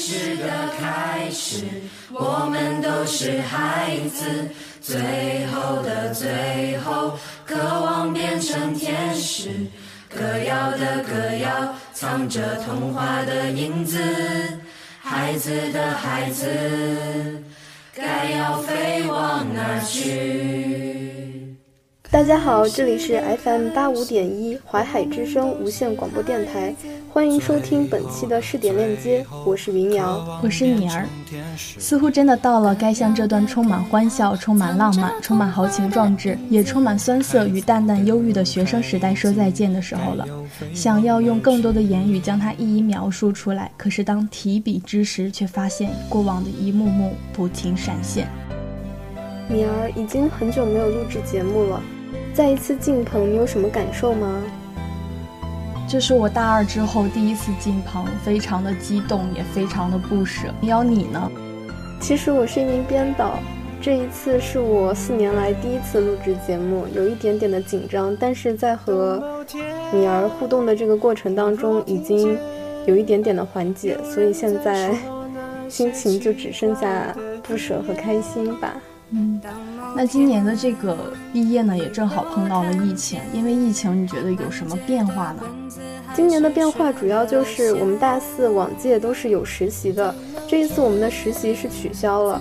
[0.00, 0.46] 事的
[0.78, 1.66] 开始，
[2.10, 4.48] 我们都是孩子。
[4.80, 4.96] 最
[5.52, 9.50] 后的最后，渴望变成天使。
[10.08, 13.98] 歌谣的歌谣，藏着童话的影子。
[15.02, 16.46] 孩子的孩子，
[17.94, 20.89] 该要飞往哪去？
[22.12, 26.74] 大家好，这里是 FM 八五点一淮海之声无线广播电台。
[27.08, 31.06] 欢迎收听本期的试点链接，我是云瑶，我是米儿。
[31.56, 40.26] 似乎真的到了该向这段充满欢笑、充满浪漫、充满豪情壮志，也充满酸涩与淡淡忧郁的学生时代说再见的时候了。
[40.74, 48.26] 想要用更多的言语将它一一描述出来，可是当提笔之时，却发现过往的一幕幕不停闪现。
[49.48, 51.82] 米儿已经很久没有录制节目了，
[52.32, 54.42] 再一次进棚，你有什么感受吗？
[55.88, 60.48] 这是我大二之后第一次进棚，非常的激动，也非常的不舍。
[60.62, 61.30] 要你呢？
[62.00, 63.40] 其实我是一名编导，
[63.82, 69.22] 这一次是我四年来第一次录制节目，有一点点的紧张，但是在和
[69.92, 72.38] 女儿互动的这个过程当中，已经
[72.86, 74.96] 有一点点的缓解，所以现在
[75.68, 78.74] 心情就只剩下不舍和开心吧。
[79.10, 79.40] 嗯。
[79.96, 83.20] 那今年的这个毕业呢，也正好碰到了疫情。
[83.32, 85.42] 因为疫情，你觉得有什么变化呢？
[86.14, 90.14] 今年的变化主要就是我们大四往届都是有实习的，
[90.48, 92.40] 这一次我们的实习是取消了。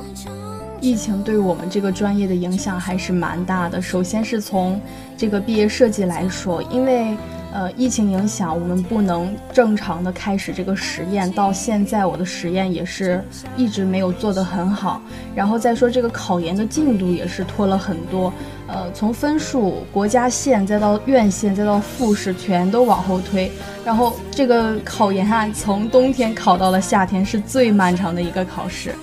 [0.81, 3.81] 疫情对我们这个专业的影响还是蛮大的。
[3.81, 4.79] 首先是从
[5.17, 7.17] 这个毕业设计来说，因为。
[7.51, 11.31] 呃，疫情影响，我们不能正常的开始这个实验。
[11.31, 13.23] 到现在，我的实验也是
[13.57, 15.01] 一直没有做得很好。
[15.33, 18.31] 然后再说这个考研的进度也是拖了很多。
[18.67, 23.51] 呃，从分数、国家线，再到院线，再到复试，全都往后推。
[23.83, 28.93] 然后这个考研啊，从冬天考到了夏天，是最漫长的一个考试。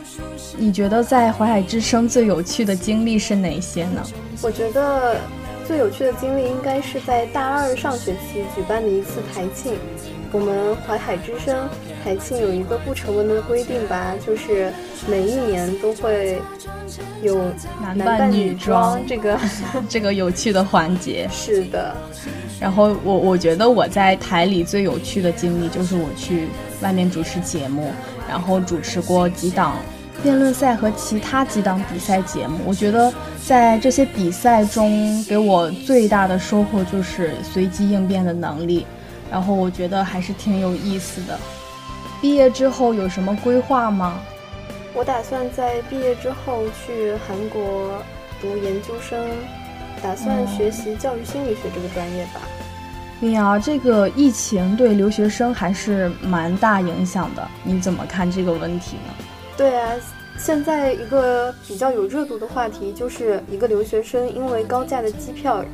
[0.57, 4.03] 你觉得在淮海之声最有趣的经历是哪些呢？
[4.41, 5.17] 我觉得。
[5.67, 9.75] 最有趣的经历应该是在大二上学期举办的一次台庆。
[10.33, 11.69] 我们淮海之声
[12.05, 14.73] 台庆有一个不成文的规定吧，就是
[15.09, 16.41] 每一年都会
[17.23, 17.51] 有
[17.81, 19.39] 男扮女装这个
[19.89, 21.29] 这个有趣的环节。
[21.33, 21.95] 是的。
[22.61, 26.49] 然后我我觉得我在台里最有趣的经历就是我去
[26.81, 27.91] 外面主持节目，
[28.29, 29.77] 然后主持过几档。
[30.27, 33.15] 辩论赛和其他几档比赛节目，我觉得
[33.45, 38.85] 在这些比赛中给我最大的收获就是随机应变的能力，
[39.31, 41.39] 然后我觉得还是挺有意思的。
[42.21, 44.19] 毕业之后有什么规划吗？
[44.95, 48.03] 我打算在毕业之后去韩国
[48.41, 49.29] 读研究生，
[50.03, 52.41] 打算学习教育心理学这个专业吧。
[53.21, 59.15] 敏儿，这个疫情对留学生还是蛮大影响的，你怎么看这个问题呢？
[59.57, 59.95] 对啊，
[60.39, 65.65] 现在一个比较有热度的话题，就是一个留学生因为高价的机票，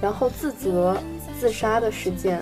[0.00, 0.96] 然后自责
[1.40, 2.40] 自杀的事件。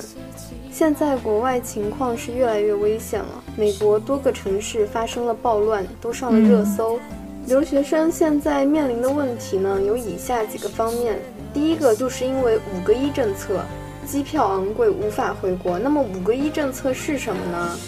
[0.72, 6.98] 现在国外情况是越来越危险了，美国多个城市发生了暴乱，都上了热搜。
[7.46, 11.18] 留学生现在面临的问题呢，有以下几个方面。
[11.54, 13.60] 第一个就是因为五个一政策，
[14.04, 15.78] 机票昂贵，无法回国。
[15.78, 17.78] 那么五个一政策是什么呢？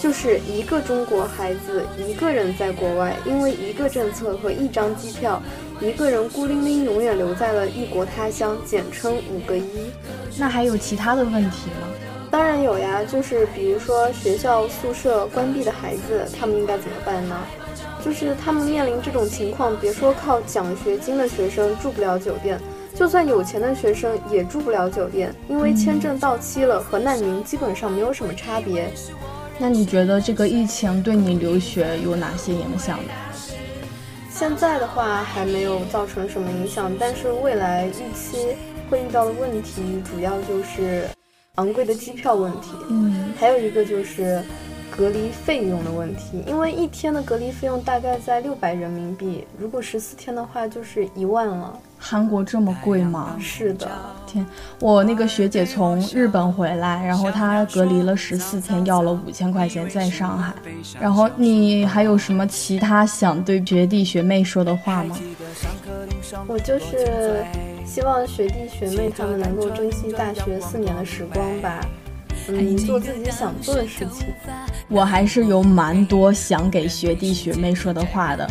[0.00, 5.42] 就是一个中国孩子一个人在国外，因为一个政策和一张机票，
[5.78, 9.68] 一个人孤零零永远留在了异国他乡，简称五个一。
[10.38, 11.88] 那还有其他的问题吗？
[12.30, 17.36] 当然有呀，就是比如说学校宿舍关闭的孩子，他们应该怎么办呢？
[18.02, 22.58] 就是他们面临这种情况，别说靠奖学金的学生住不了酒店，
[22.94, 28.90] 就算有钱的学生也住不了酒店，因为签证到期了，和难民基本上没有什么差别。
[29.62, 33.12] 那你觉得这个疫情对你留学有哪些影响呢？
[34.30, 38.56] 现在的话还没有造成什么影响，但是未来预期
[38.88, 41.06] 会遇到的问题主要就是
[41.56, 44.42] 昂贵的机票问题，嗯，还有一个就是
[44.96, 51.78] 隔离费用的问题，因为一天的隔离费用大概在六百人民币，如果十四天的话就是一万了。
[52.02, 53.36] 韩国这么贵吗？
[53.38, 53.88] 是的，
[54.26, 54.44] 天，
[54.80, 60.52] 我那个学姐从日本回来，然后她隔离了十四天，要了五千块钱在上海。
[60.98, 65.18] 然后你还有什么其他想对学弟学妹说的话吗？
[66.46, 67.44] 我就是
[67.84, 71.80] 希望学弟学妹他们能够珍惜大学四年的时光吧，
[72.48, 74.26] 嗯，做自己想做的事情。
[74.88, 78.50] 我还是有蛮多想给学弟学妹说的话的。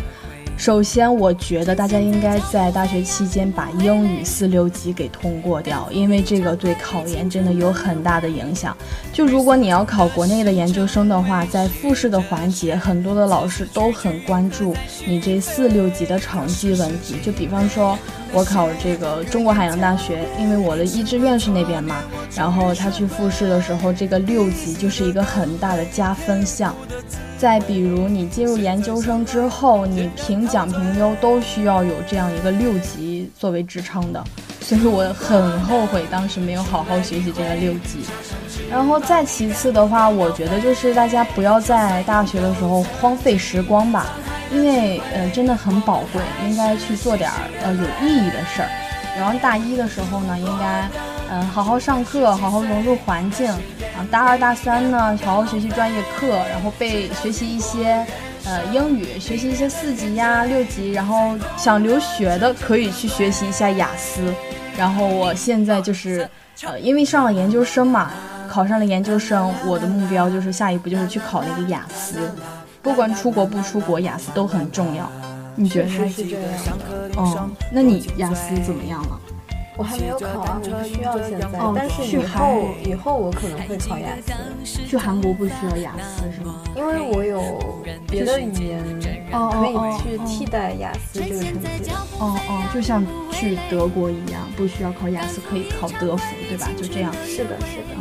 [0.60, 8.76] 首先，我觉得大家应该在大学期间把英语四六级给通过掉，因为这个对考研真的有很大的影响。
[9.10, 14.76] 就如果你要考国内的研究生的话，在复试的环节，很多的老师都很关注
[15.06, 17.16] 你这四六级的成绩问题。
[17.22, 17.98] 就比方说，
[18.30, 22.04] 我考这个中国海洋大学，因为我的一志愿是那边嘛，
[22.36, 26.76] 然后他去复试的时候，这个六级就是一个很大的加分项。
[27.40, 34.22] 再比如，你进入研究生之后，你评奖评优都需要有这样一个六级作为支撑的，
[34.60, 38.04] 所以我很后悔当时没有好好学习这个六级。
[38.70, 44.04] 然后再其次的话，我觉得就是大家不要在大学的时候荒废时光吧，
[44.52, 48.68] 因为呃真的很宝贵，应该去做点儿呃有意义的事儿。
[49.16, 50.86] 然后大一的时候呢，应该。
[51.30, 53.48] 嗯，好好上课，好好融入环境。
[53.48, 58.04] 啊，大二大三呢，好好学习专业课，然后背学习一些，
[58.44, 60.90] 呃，英语，学习一些四级呀、六级。
[60.92, 64.22] 然后想留学的可以去学习一下雅思。
[64.76, 66.28] 然后我现在就是，
[66.64, 68.10] 呃，因为上了研究生嘛，
[68.48, 72.18] 考上了研究生，我的目标就是下一步就是去考那个雅思。
[72.82, 75.10] 不管出国不出国，雅思都很重要。
[75.54, 76.78] 你觉得是这样？
[77.16, 79.20] 哦，那你雅思怎么样了？
[79.80, 81.48] 我还没有考啊，我不需要现在。
[81.74, 84.08] 但是以后以后我可能会考雅
[84.62, 84.84] 思。
[84.86, 86.60] 去韩国不需要雅思是吗？
[86.76, 87.40] 因为我有
[88.06, 88.84] 别的语言
[89.30, 89.72] 可以
[90.02, 91.90] 去替代雅思这个成绩。
[92.18, 96.68] 哦哦，就像去德国一样，不需要考雅思，可以考德福，对吧？
[96.76, 97.10] 就这样。
[97.24, 97.96] 是的，是的。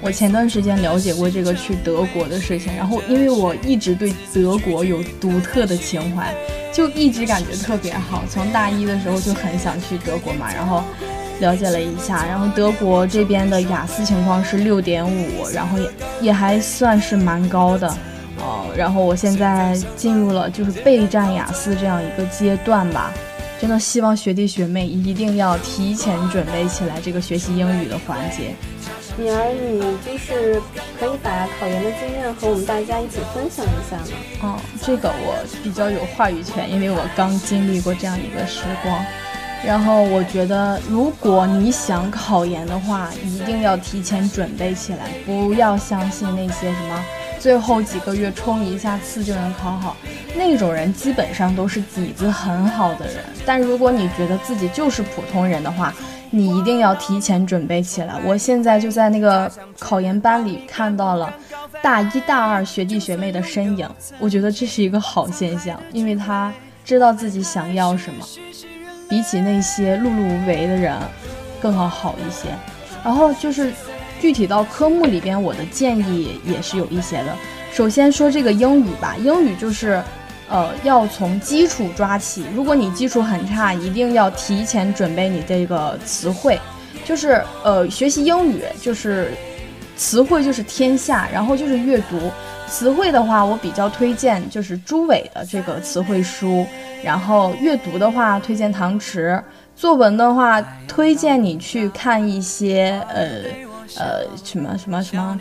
[0.00, 6.34] 我前段时间了解过这个去德国的事情，然后因为我一直对德国有独特的情怀。
[6.72, 10.84] 就一直感觉特别好，从大一的时候就很想去德国嘛，然后
[11.40, 15.90] 了解了一下，然后德国这边的雅思情况是六点五，然后也
[16.20, 17.88] 也还算是蛮高的，
[18.36, 23.10] 呃，然后我现在进入了就是备战雅思这样一个阶段吧，
[23.60, 28.54] 真的希望学弟学妹一定要提前准备起来这个学习英语的环节。
[29.18, 30.60] 女儿，你就是
[31.00, 34.04] 可以把考研的经验和我们大家一起分享一下吗？
[34.42, 39.04] 哦，这个我比较有话语权，因为我刚经历过这样一个时光。
[39.64, 47.04] 然后我觉得，如果你想考研的话，一定要提前准备起来，不要相信那些什么
[47.46, 49.96] 最后几个月冲一下刺就能考好，
[50.34, 53.18] 那种人基本上都是底子很好的人。
[53.44, 55.94] 但如果你觉得自己就是普通人的话，
[56.30, 58.16] 你一定要提前准备起来。
[58.24, 59.48] 我现在就在那个
[59.78, 61.32] 考研班里看到了
[61.80, 63.88] 大一大二学弟学妹的身影，
[64.18, 66.52] 我觉得这是一个好现象，因为他
[66.84, 68.26] 知道自己想要什么，
[69.08, 70.92] 比起那些碌碌无为的人
[71.62, 72.48] 更要好一些。
[73.04, 73.72] 然后就是
[74.20, 77.36] 具体到科目里边，我的建议也是有一些的。
[77.72, 80.02] 首先说这个英语吧，英语就是。
[80.48, 82.44] 呃，要从基础抓起。
[82.54, 86.56] 如果你基础很差，一定要提前准备你这个词汇。
[87.04, 89.32] 就是呃，学习英语就是
[89.96, 92.30] 词汇就是天下，然后就是阅读
[92.68, 96.64] 词汇的话，我比较推荐就是朱伟的这个词汇书。
[97.02, 99.42] 然后阅读的话，推荐唐迟。
[99.74, 103.65] 作文的话，推荐你去看一些呃。
[103.98, 105.38] 呃，什么什么什么？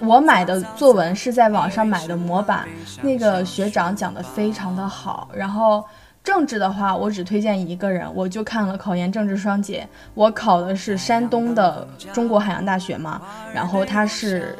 [0.00, 2.66] 我买的作文是在网上买的模板，
[3.02, 5.28] 那个学长讲的非常的好。
[5.34, 5.84] 然后
[6.24, 9.86] 政治的话，我只推荐一个人，我就看了考研政治双节。
[10.14, 13.20] 我考的是山东的中国海洋大学嘛，
[13.52, 14.56] 然后他是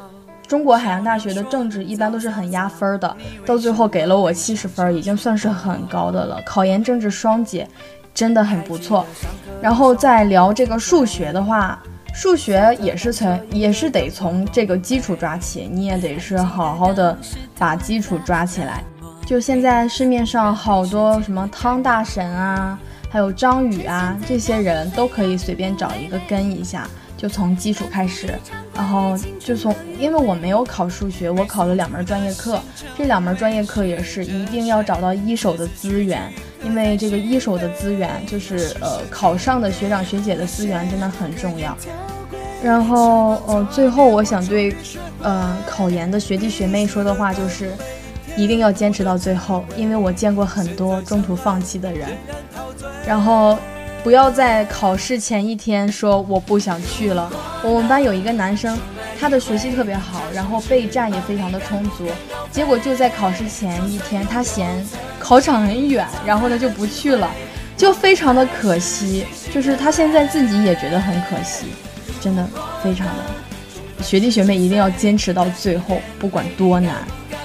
[0.46, 6.40] 中国海洋大学的政治一般都是很压分的，到最后给了我七十分，已经算是很高的了。
[6.44, 7.66] 考研政治双节
[8.12, 9.06] 真的很不错。
[9.60, 11.82] 然后再聊这个数学的话。
[12.14, 17.16] 数学也是从也是得从这个基础抓起，你也得是好好的
[17.58, 18.84] 把基础抓起来。
[19.24, 22.78] 就现在市面上好多什么汤大神啊，
[23.08, 28.38] 还有张宇啊，这些人都可以随便找一个跟一下，就从基础开始，
[28.74, 32.60] 然后就从因为我没有考数学，我考了两门专业课，
[32.96, 36.30] 这两门专业课也是一定要找到一手的资源。
[36.64, 41.76] 因为这个一手的资源，就是呃考上的学长学姐的资源真的很重要。
[42.62, 44.74] 然后呃最后我想对，
[45.22, 47.72] 呃考研的学弟学妹说的话就是，
[48.36, 52.08] 一定要坚持到最后，因为我见过很多中途放弃的人。
[53.06, 53.58] 然后。
[54.04, 57.30] 不要在考试前一天说我不想去了。
[57.62, 58.76] 我们班有一个男生，
[59.22, 62.08] 他的学习特别好，然后备战也非常的充足，
[62.50, 64.84] 结果就在考试前一天，他嫌
[65.20, 67.30] 考场很远，然后呢就不去了，
[67.76, 69.24] 就非常的可惜。
[69.54, 71.66] 就是他现在自己也觉得很可惜，
[72.20, 72.44] 真的
[72.82, 74.02] 非常的。
[74.02, 76.96] 学弟学妹一定要坚持到最后，不管多难。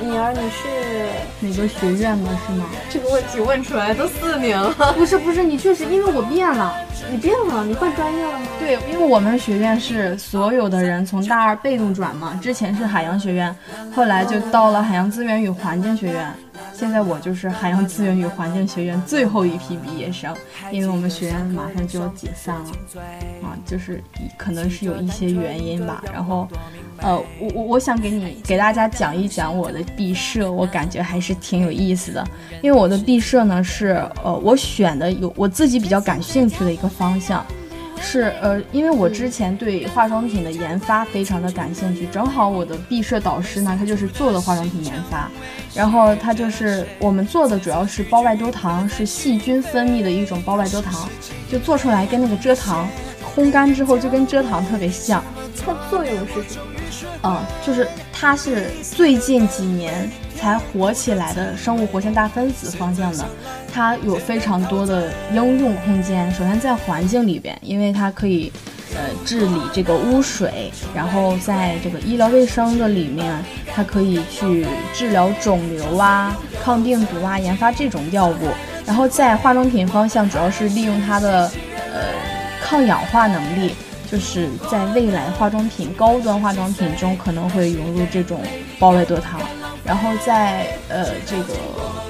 [0.02, 2.32] 米儿，你是哪个学院的？
[2.48, 2.66] 是吗？
[2.90, 4.74] 这个问题问出来都四年了。
[4.98, 6.74] 不是不是，你确实因为我变了，
[7.10, 8.48] 你变了，你换专业了吗？
[8.60, 13.56] 对，因为我们学院是所有的人从大二被动转嘛，之前是海洋学院，
[13.96, 16.34] 后来就到了海洋资源与环境学院。
[16.74, 20.36] 现在我就是海洋资源与环境学院最后一批毕业生，
[20.72, 22.72] 因为我们学院马上就要解散了，
[23.44, 24.04] 啊，就是
[24.38, 26.04] 可能是有一些原因吧。
[26.12, 26.48] 然后，
[26.98, 32.28] 呃，我我我想给你给大家讲一讲我的毕设，我感觉还是挺有意思的。
[32.62, 37.46] 因为我的毕设呢是，呃，我选的有我自己比较感兴趣的一个方向。
[38.00, 45.28] 是呃，因为我之前对化妆品的研发非常的感兴趣，正好我的毕设导师呢，他就是做的化妆品研发，
[45.74, 51.10] 然后他就是我们做的主要是胞外多糖，是细菌分泌的一种胞外多糖，
[51.52, 52.88] 就做出来跟那个蔗糖
[53.36, 55.24] 烘干之后就跟蔗糖特别像。
[55.66, 57.18] 它作用是什么？
[57.24, 60.08] 嗯，就是它是最近几年
[60.40, 63.26] 才火起来的生物活性大分子方向的，
[63.74, 66.32] 它有非常多的应用空间。
[66.32, 68.52] 首先在环境里边，因为它可以
[68.94, 73.36] 呃治理这个污水，然后在这个医疗卫生的里面，
[73.74, 78.50] 它可以去治疗肿瘤啊、抗病毒啊，研发这种药物。
[78.86, 81.52] 然后在化妆品方向，主要是利用它的
[81.94, 82.02] 呃
[82.62, 83.74] 抗氧化能力。
[84.10, 88.42] 就是在未来化妆品高端化妆品中可能会融入这种
[88.80, 89.42] 胞外多糖，
[89.88, 91.54] 然后在呃这个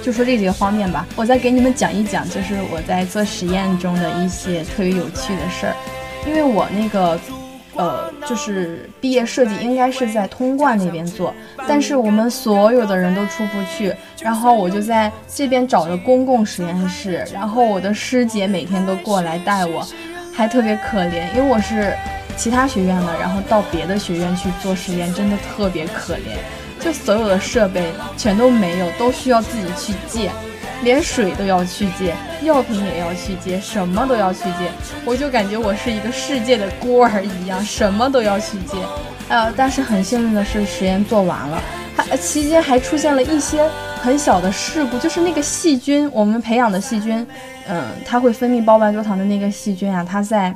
[0.02, 5.76] 就说这几个方面吧，我再给你们讲一讲，就是我在做实验中的一些特别有趣的事儿，
[6.28, 7.20] 因为我那个
[7.76, 11.34] 呃就是毕业设计应该是在通贯那边做，
[11.68, 19.88] 但是我们所有的人都出不去，然后我就在这边找了公共实验室，然后我的师姐每天都过来带我。
[20.34, 21.98] 还特别可怜，因为我是
[22.36, 26.38] 其他学院的，然后到别的学院去做实验，真的特别可怜。
[26.80, 30.32] 就所有的设备全都没有，都需要自己去借，
[30.84, 34.72] 连水都要去借，药品也要去借，什么都要去借。
[35.04, 38.78] 我就感觉我是一个世界的孤儿一样，什么都要去借。
[39.30, 41.62] 呃，但是很幸运的是，实验做完了，
[41.96, 43.68] 还期间还出现了一些
[44.02, 47.26] 很小的事故，就是那个细菌，我们培养的细菌。
[47.68, 50.56] 嗯，它会分泌胞外多糖的那个细菌啊，它在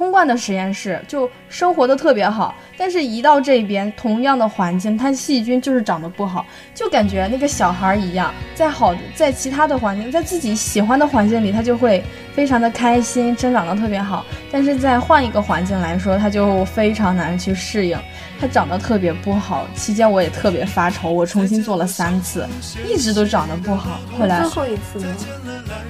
[0.00, 12.02] 通贯的实验室就生活的特别好，但是一到这边同样的环境，它细菌就是长得不好，就感觉那个小孩一样，在好在其他的环境，在自己喜欢的环境里，它就会
[12.34, 17.98] 非常的开心，生长的特别好，但是在换一个环境来说，它就非常难去适应，
[18.40, 19.68] 它长得特别不好。
[19.74, 22.48] 期间我也特别发愁，我重新做了三次，
[22.88, 24.00] 一直都长得不好。
[24.18, 25.14] 后来最后一次呢？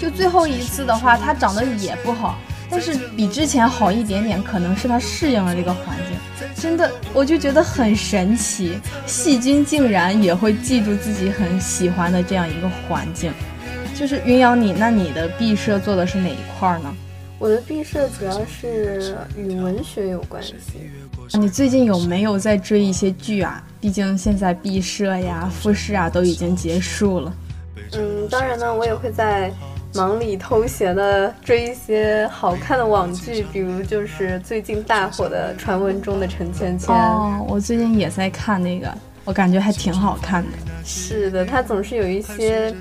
[0.01, 2.37] 就最后一次的话，它长得也不好，
[2.71, 6.49] 但是比之前好一点点，可能是它适应了这个环境。
[6.55, 13.33] 真的，我就觉得很神奇，细菌竟然也会记住自己很喜欢的这样一个环境。
[13.95, 16.95] 就是云阳，你那你的毕设做的是哪一块呢？
[17.39, 20.55] 我的毕设主要是与文学有关系。
[21.33, 23.63] 你最近有没有在追一些剧啊？
[23.81, 27.33] 毕竟现在毕设呀、复试啊都已经结束了。
[27.93, 29.51] 嗯，当然呢，我也会在
[29.95, 36.89] 忙里偷闲的追一些好看的网剧，比如就是最近大火的《传闻中的陈芊芊》。
[36.93, 38.93] 哦，我最近也在看那个，
[39.25, 40.51] 我感觉还挺好看的。
[40.85, 42.73] 是的，它总是有一些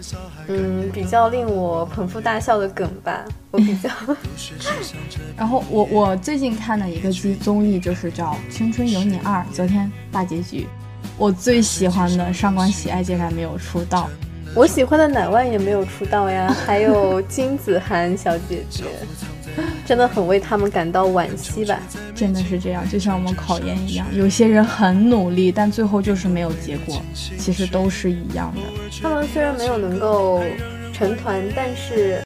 [0.48, 3.89] 嗯比较令我捧腹大笑的梗吧，我比较。
[5.36, 10.68] 然后我我最近看的一个剧综艺就是叫《青春有你二》，昨天大结局。
[11.18, 14.10] 我最喜欢的上官喜爱竟然没有出道。
[14.60, 18.84] 我喜欢的乃万也没有出道呀， 还有金子涵小姐姐，
[19.88, 21.80] 真的很为他们感到惋惜吧。
[22.13, 27.01] 真的是这样，就像我们考研一样，有些人很努力，但最后就是没有结果。
[27.13, 28.62] 其实都是一样的。
[29.01, 30.44] 他们虽然没有能够
[30.92, 32.22] 成团，但是